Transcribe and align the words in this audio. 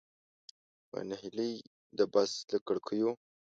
په 0.89 0.97
نهیلۍ 1.09 1.53
د 1.97 1.99
بس 2.13 2.31
له 2.51 2.57
کړکیو. 2.67 3.09